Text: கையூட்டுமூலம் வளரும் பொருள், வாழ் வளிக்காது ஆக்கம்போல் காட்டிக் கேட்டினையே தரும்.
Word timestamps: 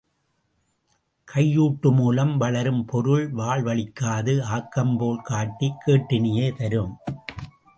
கையூட்டுமூலம் 1.33 2.37
வளரும் 2.37 2.85
பொருள், 2.85 3.29
வாழ் 3.29 3.63
வளிக்காது 3.65 4.39
ஆக்கம்போல் 4.55 5.21
காட்டிக் 5.21 5.81
கேட்டினையே 5.85 6.55
தரும். 6.55 6.97